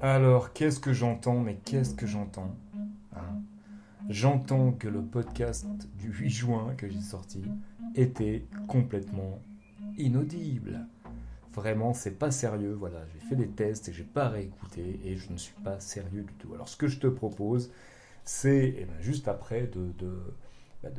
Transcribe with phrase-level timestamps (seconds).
[0.00, 2.54] Alors, qu'est-ce que j'entends Mais qu'est-ce que j'entends
[3.14, 3.42] hein?
[4.08, 5.66] J'entends que le podcast
[5.98, 7.42] du 8 juin que j'ai sorti
[7.94, 9.40] était complètement
[9.96, 10.86] inaudible.
[11.52, 12.74] Vraiment, c'est pas sérieux.
[12.74, 16.22] Voilà, j'ai fait des tests et j'ai pas réécouté et je ne suis pas sérieux
[16.22, 16.54] du tout.
[16.54, 17.72] Alors, ce que je te propose,
[18.24, 20.34] c'est eh ben, juste après de, de,
[20.82, 20.90] bah,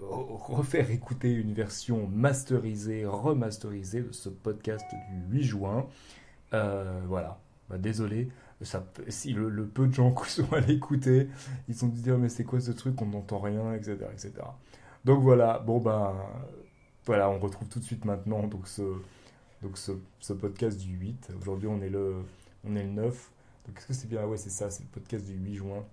[0.00, 5.86] refaire écouter une version masterisée, remasterisée de ce podcast du 8 juin.
[6.54, 7.38] Euh, voilà,
[7.68, 8.28] bah, désolé,
[9.08, 11.28] si le, peu de gens qui sont allés écouter,
[11.68, 14.32] ils sont dit dire mais c'est quoi ce truc, on n'entend rien, etc., etc.
[15.04, 16.14] Donc voilà, bon ben
[17.04, 18.82] voilà, on retrouve tout de suite maintenant donc ce,
[19.62, 21.32] donc ce, podcast du 8.
[21.40, 22.16] Aujourd'hui on est le
[22.64, 23.30] on est le 9.
[23.66, 24.24] Donc est-ce que c'est bien?
[24.26, 25.84] Ouais c'est ça, c'est le podcast du 8 juin.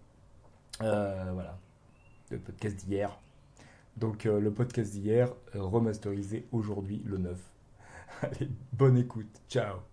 [0.81, 1.57] Euh, voilà,
[2.29, 3.17] le podcast d'hier.
[3.97, 7.37] Donc euh, le podcast d'hier euh, remasterisé aujourd'hui le 9.
[8.21, 9.88] Allez, bonne écoute, ciao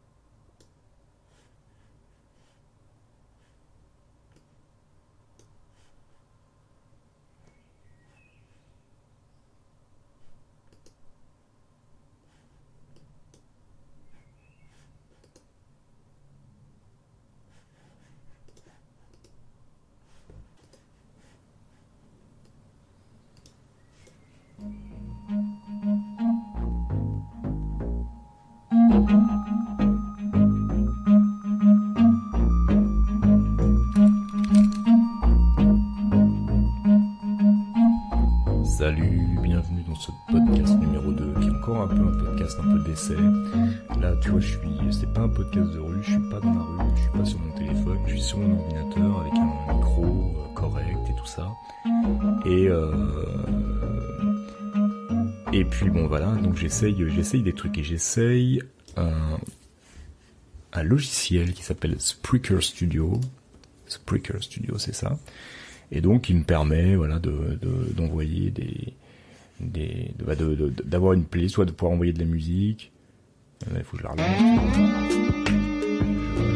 [44.00, 44.58] Là, tu vois, je suis,
[44.90, 47.24] c'est pas un podcast de rue, je suis pas dans la rue, je suis pas
[47.24, 51.26] sur mon téléphone, je suis sur mon ordinateur avec un micro euh, correct et tout
[51.26, 51.52] ça.
[52.46, 52.92] Et euh,
[55.52, 58.62] et puis bon voilà, donc j'essaye, j'essaye des trucs et j'essaye
[58.96, 59.38] un,
[60.72, 63.20] un logiciel qui s'appelle Spreaker Studio.
[63.86, 65.18] Spreaker Studio, c'est ça.
[65.92, 67.58] Et donc, il me permet, voilà, de,
[67.94, 68.94] d'envoyer des,
[69.60, 70.10] des,
[70.84, 72.92] d'avoir une playlist, soit de pouvoir envoyer de la musique.
[73.74, 74.14] il faut que je la.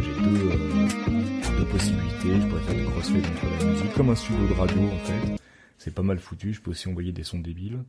[0.03, 2.41] J'ai deux, euh, deux, possibilités.
[2.41, 5.37] Je pourrais faire des crossfades entre la musique, comme un studio de radio en fait.
[5.79, 6.53] C'est pas mal foutu.
[6.53, 7.83] Je peux aussi envoyer des sons débiles.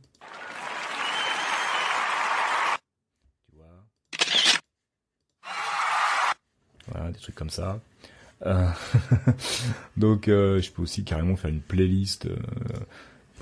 [3.50, 3.84] Tu vois.
[6.88, 7.80] Voilà, des trucs comme ça.
[8.46, 8.68] Euh,
[9.96, 12.28] donc, euh, je peux aussi carrément faire une playlist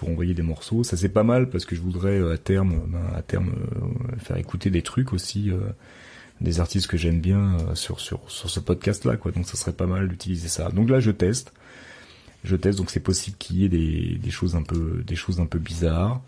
[0.00, 0.82] pour envoyer des morceaux.
[0.82, 4.16] Ça c'est pas mal parce que je voudrais euh, à terme, ben, à terme euh,
[4.16, 5.58] faire écouter des trucs aussi, euh,
[6.40, 9.30] des artistes que j'aime bien sur sur sur ce podcast là quoi.
[9.30, 10.70] Donc ça serait pas mal d'utiliser ça.
[10.70, 11.52] Donc là je teste,
[12.44, 12.78] je teste.
[12.78, 15.58] Donc c'est possible qu'il y ait des des choses un peu des choses un peu
[15.58, 16.22] bizarres.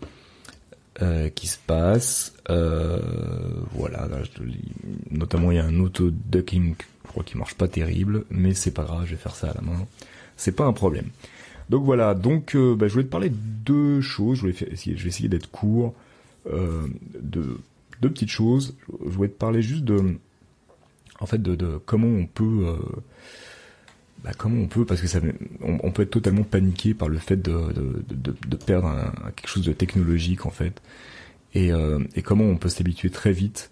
[1.33, 2.33] qui se passent.
[3.71, 4.07] voilà,
[5.09, 8.83] notamment il y a un auto-ducking, je crois qui marche pas terrible, mais c'est pas
[8.83, 9.87] grave, je vais faire ça à la main.
[10.37, 11.09] C'est pas un problème.
[11.69, 14.37] Donc voilà, donc euh, bah, je voulais te parler de deux choses.
[14.37, 15.93] Je, voulais vais essayer d'être court.
[16.51, 16.87] Euh,
[17.19, 17.57] de
[18.01, 18.75] deux petites choses.
[18.89, 20.17] Je voulais te parler juste de,
[21.19, 22.77] en fait, de, comment on peut, euh,
[24.23, 25.21] bah, comment on peut, parce que ça,
[25.61, 27.73] on, peut être totalement paniqué par le fait de,
[28.09, 28.93] de, perdre
[29.37, 30.81] quelque chose de technologique en fait,
[31.53, 31.69] et,
[32.15, 33.71] et comment on peut s'habituer très vite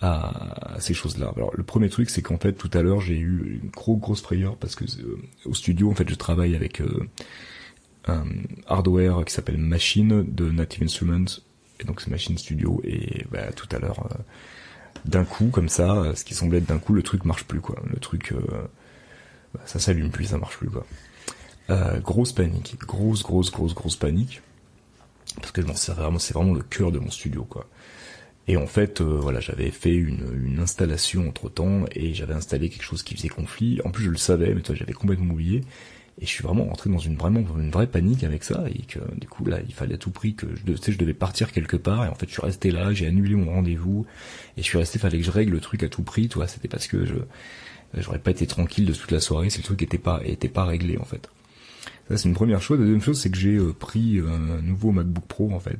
[0.00, 1.32] à, ces choses-là.
[1.36, 4.22] Alors le premier truc, c'est qu'en fait tout à l'heure j'ai eu une grosse grosse
[4.22, 7.08] frayeur parce que euh, au studio en fait je travaille avec euh,
[8.06, 8.24] un
[8.66, 11.40] hardware qui s'appelle Machine de Native Instruments
[11.80, 14.18] et donc c'est Machine Studio et bah, tout à l'heure euh,
[15.04, 17.80] d'un coup comme ça, ce qui semblait être d'un coup le truc marche plus quoi.
[17.88, 18.34] Le truc
[19.54, 20.86] bah, ça s'allume plus, ça marche plus quoi.
[22.00, 24.42] grosse panique, grosse grosse grosse grosse panique
[25.36, 27.66] parce que c'est vraiment c'est vraiment le cœur de mon studio quoi.
[28.48, 32.82] Et en fait, euh, voilà, j'avais fait une, installation entre temps et j'avais installé quelque
[32.82, 33.80] chose qui faisait conflit.
[33.84, 35.62] En plus, je le savais, mais toi, j'avais complètement oublié.
[36.20, 38.98] Et je suis vraiment rentré dans une vraiment une vraie panique avec ça et que
[39.20, 41.52] du coup là il fallait à tout prix que je, tu sais, je devais partir
[41.52, 44.04] quelque part et en fait je suis resté là j'ai annulé mon rendez-vous
[44.56, 46.66] et je suis resté fallait que je règle le truc à tout prix toi c'était
[46.66, 47.14] parce que je
[47.94, 50.64] j'aurais pas été tranquille de toute la soirée si le truc était pas était pas
[50.64, 51.30] réglé en fait
[52.08, 54.90] ça c'est une première chose la deuxième chose c'est que j'ai euh, pris un nouveau
[54.90, 55.78] MacBook Pro en fait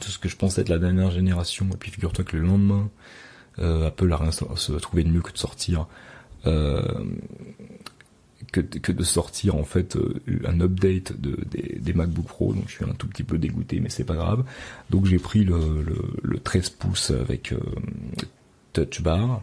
[0.00, 1.66] tout ce que je pensais être la dernière génération.
[1.72, 2.88] Et puis figure-toi que le lendemain,
[3.58, 5.86] euh, Apple a rien se trouvé de mieux que de sortir
[6.46, 6.82] euh,
[8.52, 11.36] que, de sortir en fait euh, un update de,
[11.78, 12.52] des, MacBook Pro.
[12.52, 14.44] Donc je suis un tout petit peu dégoûté, mais c'est pas grave.
[14.90, 15.58] Donc j'ai pris le,
[16.42, 17.58] 13 pouces avec euh,
[18.72, 19.42] Touch Bar.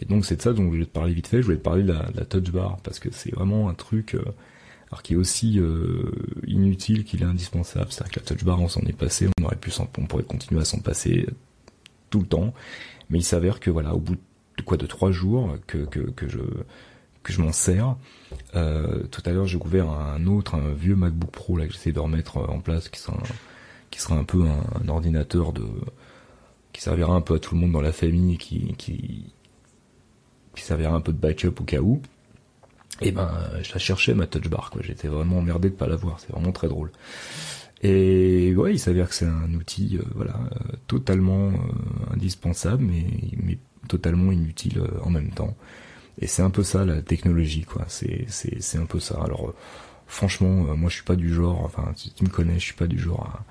[0.00, 1.38] Et donc c'est de ça dont je voulais te parler vite fait.
[1.38, 3.74] Je voulais te parler de la, de la Touch Bar parce que c'est vraiment un
[3.74, 4.24] truc euh,
[5.02, 6.10] qui est aussi euh,
[6.46, 7.86] inutile qu'il est indispensable.
[7.90, 10.60] C'est-à-dire que la touch bar, on s'en est passé, on aurait pu on pourrait continuer
[10.60, 11.26] à s'en passer
[12.10, 12.54] tout le temps.
[13.10, 14.16] Mais il s'avère que voilà, au bout
[14.56, 16.40] de quoi de trois jours que, que, que je
[17.24, 17.96] que je m'en sers.
[18.54, 21.90] Euh, tout à l'heure, j'ai ouvert un autre, un vieux MacBook Pro là que j'essaie
[21.90, 23.22] de remettre en place, qui sera un,
[23.90, 25.66] qui sera un peu un, ordinateur de
[26.72, 29.32] qui servira un peu à tout le monde dans la famille, qui qui
[30.54, 32.00] qui servira un peu de backup au cas où.
[33.00, 33.30] Et ben,
[33.62, 34.82] je la cherchais ma touch bar quoi.
[34.84, 36.20] J'étais vraiment emmerdé de pas l'avoir.
[36.20, 36.90] C'est vraiment très drôle.
[37.82, 41.52] Et ouais, il s'avère que c'est un outil, euh, voilà, euh, totalement
[42.12, 43.58] indispensable, mais,
[43.88, 45.54] totalement inutile en même temps.
[46.20, 47.84] Et c'est un peu ça la technologie, quoi.
[47.88, 49.20] C'est c'est un peu ça.
[49.22, 49.54] Alors euh,
[50.06, 52.74] franchement, euh, moi je suis pas du genre, enfin si tu me connais, je suis
[52.74, 53.42] pas du genre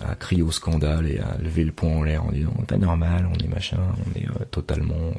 [0.00, 2.78] à, à crier au scandale et à lever le poing en l'air en disant pas
[2.78, 5.12] normal, on est machin, on est euh, totalement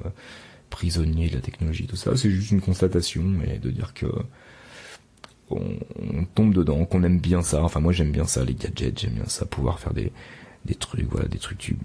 [0.75, 2.18] prisonnier de la technologie, tout ça.
[2.18, 4.07] C'est juste une constatation et de dire que
[5.50, 7.63] on, tombe dedans, qu'on aime bien ça.
[7.63, 10.12] Enfin moi j'aime bien ça, les gadgets, j'aime bien ça, pouvoir faire des
[10.66, 11.77] des trucs, voilà, des trucs tu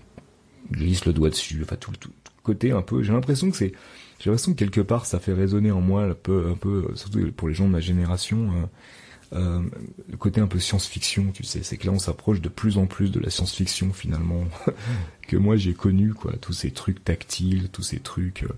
[0.72, 3.02] glisses le doigt dessus, enfin tout, tout, tout côté un peu.
[3.04, 3.72] J'ai l'impression que c'est
[4.18, 7.30] j'ai l'impression que quelque part ça fait résonner en moi un peu, un peu surtout
[7.32, 8.66] pour les gens de ma génération, euh,
[9.32, 9.62] euh,
[10.08, 12.86] le côté un peu science-fiction, tu sais, c'est que là on s'approche de plus en
[12.86, 14.44] plus de la science-fiction finalement
[15.28, 18.42] que moi j'ai connu, quoi, tous ces trucs tactiles, tous ces trucs.
[18.42, 18.48] Euh,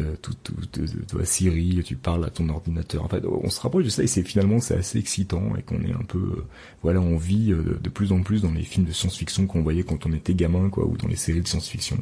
[0.00, 3.04] euh tout, tout, de, Siri, tu parles à ton ordinateur.
[3.04, 3.08] En
[3.44, 6.04] on se rapproche de ça et c'est finalement c'est assez excitant et qu'on est un
[6.06, 6.44] peu,
[6.82, 10.04] voilà, on vit de plus en plus dans les films de science-fiction qu'on voyait quand
[10.04, 11.98] on était gamin, quoi, ou dans les séries de science-fiction.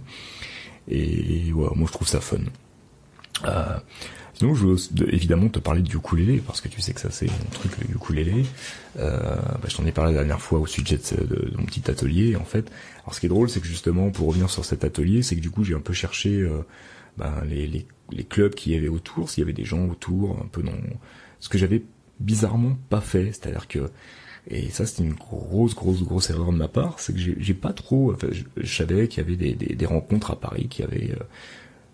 [0.88, 2.38] Et, moi je trouve ça fun.
[3.44, 3.76] Euh,
[4.34, 4.76] sinon, je veux
[5.12, 7.94] évidemment te parler du ukulélé, parce que tu sais que ça c'est mon truc, le
[7.94, 8.44] ukulélé.
[8.98, 12.36] Euh, bah, je t'en ai parlé la dernière fois au sujet de, mon petit atelier,
[12.36, 12.70] en fait.
[13.02, 15.40] Alors ce qui est drôle, c'est que justement, pour revenir sur cet atelier, c'est que
[15.40, 16.48] du coup, j'ai un peu cherché
[17.16, 17.86] ben, les,
[18.28, 20.72] clubs qui y avait autour, s'il y avait des gens autour, un peu dans...
[21.40, 21.82] Ce que j'avais
[22.20, 23.90] bizarrement pas fait, c'est-à-dire que
[24.48, 27.72] et ça, c'était une grosse, grosse, grosse erreur de ma part, c'est que j'ai pas
[27.72, 28.12] trop.
[28.12, 31.24] Enfin, je, savais qu'il y avait des, rencontres à Paris, qu'il y avait euh,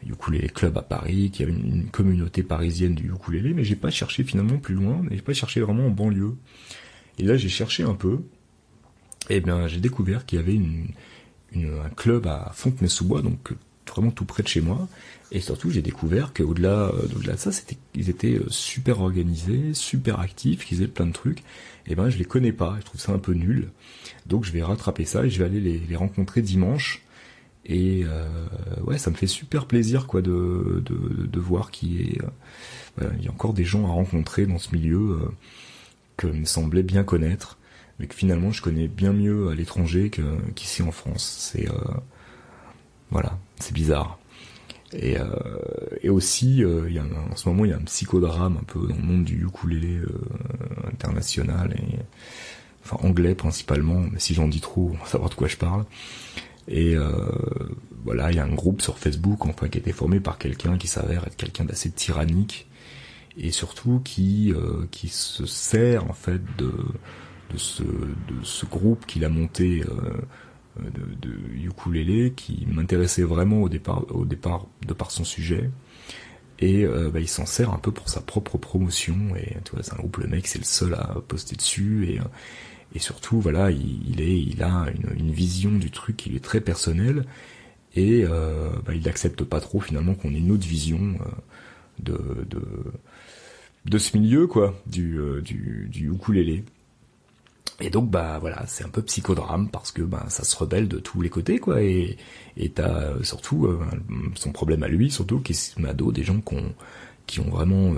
[0.06, 3.90] ukulélé club à Paris, qu'il y avait une, communauté parisienne du ukulélé, mais j'ai pas
[3.90, 6.36] cherché finalement plus loin, j'ai pas cherché vraiment en banlieue.
[7.18, 8.20] Et là, j'ai cherché un peu,
[9.28, 10.60] et bien j'ai découvert qu'il y avait
[11.56, 13.52] un club à Fontenay-sous-Bois, donc
[13.90, 14.88] vraiment tout près de chez moi.
[15.32, 17.50] Et surtout, j'ai découvert qu'au-delà au-delà de ça,
[17.94, 21.42] ils étaient euh, super organisés, super actifs, qu'ils faisaient plein de trucs.
[21.86, 23.68] Et ben, je les connais pas, je trouve ça un peu nul.
[24.26, 27.02] Donc, je vais rattraper ça et je vais aller les rencontrer dimanche
[27.66, 28.26] et euh,
[28.84, 32.18] ouais, ça me fait super plaisir quoi de, de, de voir qu'il y,
[33.02, 35.28] euh, y a encore des gens à rencontrer dans ce milieu euh,
[36.16, 37.58] que me semblait bien connaître,
[37.98, 40.10] mais que finalement je connais bien mieux à l'étranger
[40.54, 41.50] qu'ici en France.
[41.52, 41.68] C'est
[43.10, 44.18] voilà, c'est bizarre.
[44.92, 45.26] Et, euh,
[46.02, 48.86] et aussi, il y a, en ce moment, il y a un psychodrame un peu
[48.86, 50.00] dans le monde du ukulélé
[50.92, 51.98] international et
[52.84, 54.00] enfin anglais principalement.
[54.12, 55.84] Mais si j'en dis trop, on va savoir de quoi je parle.
[56.70, 57.10] Et euh,
[58.04, 59.40] voilà, il y a un groupe sur Facebook
[59.70, 62.68] qui a été formé par quelqu'un qui s'avère être quelqu'un d'assez tyrannique
[63.36, 66.72] et surtout qui euh, qui se sert en fait de
[67.52, 71.34] de ce de ce groupe qu'il a monté euh, de, de
[71.66, 75.70] ukulélé qui m'intéressait vraiment au départ au départ de par son sujet.
[76.62, 79.34] Et bah, il s'en sert un peu pour sa propre promotion.
[79.34, 82.06] Et tu vois c'est un groupe le mec c'est le seul à poster dessus.
[82.06, 82.20] Et
[82.94, 87.24] et surtout voilà il, il a une, vision du truc qui est très personnelle.
[87.96, 91.24] Et euh, bah, il n'accepte pas trop finalement qu'on ait une autre vision euh,
[91.98, 92.62] de, de
[93.86, 96.64] de ce milieu quoi du euh, du, du ukulélé.
[97.80, 100.98] Et donc bah voilà c'est un peu psychodrame parce que bah ça se rebelle de
[100.98, 101.82] tous les côtés quoi.
[101.82, 102.16] Et
[102.56, 103.68] et t'as surtout
[104.34, 106.74] son problème à lui surtout qui est Mado des gens qui ont
[107.26, 107.94] qui ont vraiment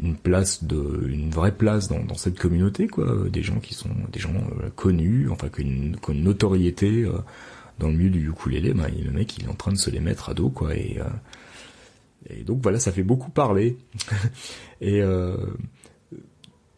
[0.00, 3.28] une place de une vraie place dans, cette communauté quoi.
[3.30, 7.18] Des gens qui sont des gens euh, connus enfin qui ont une, notoriété euh,
[7.78, 10.00] dans le milieu du ukulélé ben le mec il est en train de se les
[10.00, 11.04] mettre à dos quoi et euh,
[12.30, 13.78] et donc voilà ça fait beaucoup parler.
[14.80, 15.02] Et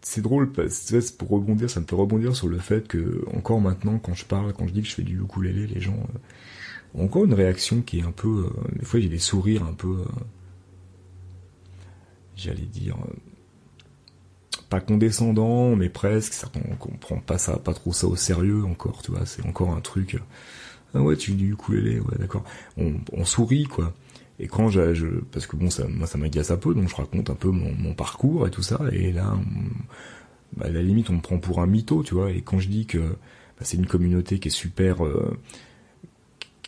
[0.00, 3.60] c'est drôle parce que pour rebondir ça me fait rebondir sur le fait que encore
[3.60, 5.96] maintenant quand je parle quand je dis que je fais du ukulélé les gens
[6.94, 9.98] ont encore une réaction qui est un peu des fois j'ai des sourires un peu
[12.40, 13.14] j'allais dire euh,
[14.68, 16.34] pas condescendant mais presque
[16.70, 19.80] on comprend pas ça pas trop ça au sérieux encore tu vois c'est encore un
[19.80, 20.20] truc euh,
[20.94, 22.44] ah ouais tu dis ukulélé ouais d'accord.
[22.76, 23.94] On, sourit quoi.
[24.38, 27.30] Et quand je, parce que bon ça moi ça m'agace un peu donc je raconte
[27.30, 29.36] un peu mon, parcours et tout ça et là
[30.56, 32.68] bah, à la limite on me prend pour un mytho tu vois et quand je
[32.68, 35.38] dis que bah, c'est une communauté qui est super euh,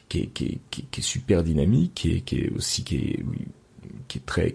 [0.08, 0.60] qui, est, qui,
[0.92, 3.24] est, super dynamique qui est, qui est aussi qui est,
[4.08, 4.52] qui est très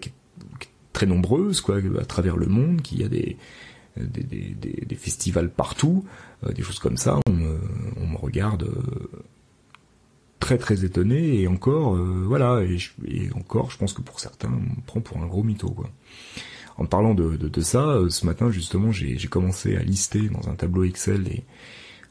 [0.98, 3.36] très nombreuses quoi à travers le monde, qu'il y a des
[3.96, 6.04] des, des, festivals partout,
[6.44, 7.18] euh, des choses comme ça.
[7.28, 9.24] On me, regarde euh,
[10.38, 14.86] très très étonné et encore voilà et, encore je pense que pour certains on me
[14.86, 15.88] prend pour un gros mytho quoi.
[16.76, 21.22] En parlant de, ça, ce matin justement j'ai commencé à lister dans un tableau Excel
[21.22, 21.44] les,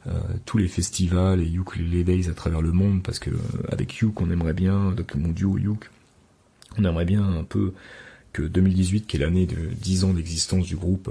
[0.06, 0.12] euh,
[0.46, 3.30] tous les festivals et Ukulele Days à travers le monde parce que
[3.68, 5.90] avec Yuk on aimerait bien, donc mon duo Yuk,
[6.78, 7.74] on aimerait bien un peu
[8.38, 11.10] que 2018 qui est l'année de 10 ans d'existence du groupe,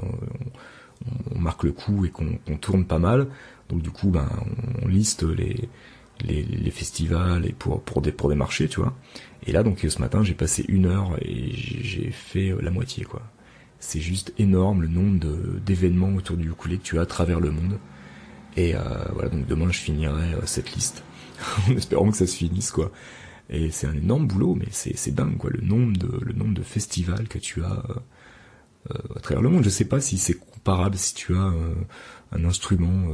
[1.31, 3.27] on, marque le coup et qu'on tourne pas mal.
[3.69, 4.29] Donc du coup, ben,
[4.81, 5.69] on, liste les,
[6.25, 8.95] les, festivals et pour, pour, des, pour des marchés, tu vois.
[9.45, 13.21] Et là, donc ce matin, j'ai passé une heure et j'ai fait la moitié, quoi.
[13.79, 15.19] C'est juste énorme le nombre
[15.63, 17.77] d'événements autour du ukulélé que tu as à travers le monde.
[18.55, 18.79] Et euh,
[19.13, 21.03] voilà, donc demain, je finirai euh, cette liste
[21.69, 22.91] en espérant que ça se finisse, quoi.
[23.49, 26.63] Et c'est un énorme boulot, mais c'est dingue, quoi, le nombre de le nombre de
[26.63, 27.83] festivals que tu as
[28.91, 29.63] euh, à travers le monde.
[29.63, 31.53] Je sais pas si c'est comparable, si tu as
[32.31, 33.09] un instrument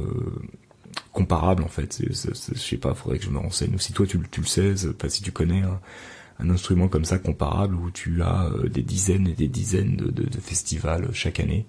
[1.12, 2.02] comparable en fait.
[2.10, 3.74] je sais pas, faudrait que je me renseigne.
[3.74, 7.18] Ou si toi tu, tu le sais, pas si tu connais un, instrument comme ça
[7.18, 11.66] comparable où tu as des dizaines et des dizaines de, de, de festivals chaque année,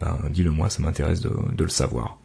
[0.00, 2.18] ben dis-le moi, ça m'intéresse de, de, le savoir.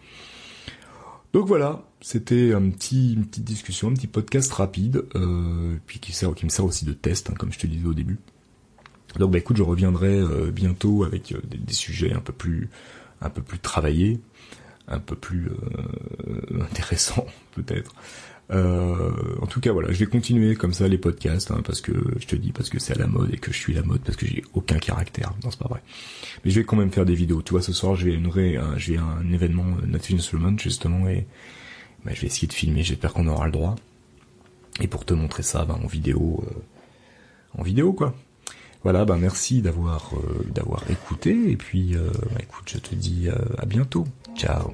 [1.34, 6.12] Donc voilà, c'était un petit, une petite discussion, un petit podcast rapide, euh, puis qui,
[6.46, 8.18] me sert aussi de test, hein, comme je te disais au début.
[9.18, 12.70] Donc bah écoute, je reviendrai euh, bientôt avec euh, des, sujets un peu plus,
[13.22, 14.20] un peu plus travaillés,
[14.88, 15.52] un peu plus
[16.62, 17.94] intéressants peut-être.
[18.50, 19.12] Euh,
[19.42, 22.28] en tout cas, voilà, je vais continuer comme ça les podcasts, hein, parce que je
[22.28, 24.18] te dis parce que c'est à la mode et que je suis la mode, parce
[24.18, 25.34] que j'ai aucun caractère.
[25.44, 25.82] Non, c'est pas vrai.
[26.44, 27.42] Mais je vais quand même faire des vidéos.
[27.42, 28.28] Tu vois, ce soir, je vais une
[28.58, 31.28] un, j'ai un événement Native Instrument justement et
[32.06, 32.84] bah, je vais essayer de filmer.
[32.84, 33.76] J'espère qu'on aura le droit.
[34.80, 38.16] Et pour te montrer ça, bah, en vidéo, euh, en vidéo quoi.
[38.84, 43.28] Voilà, bah merci d'avoir euh, d'avoir écouté et puis euh, bah, écoute, je te dis
[43.58, 44.06] à bientôt.
[44.36, 44.72] Ciao.